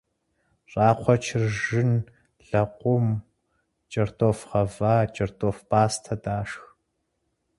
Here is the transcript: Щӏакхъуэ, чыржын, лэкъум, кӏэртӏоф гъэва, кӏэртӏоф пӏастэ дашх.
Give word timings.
Щӏакхъуэ, 0.69 1.15
чыржын, 1.25 1.91
лэкъум, 2.47 3.07
кӏэртӏоф 3.91 4.39
гъэва, 4.49 4.95
кӏэртӏоф 5.13 5.57
пӏастэ 5.69 6.15
дашх. 6.23 6.63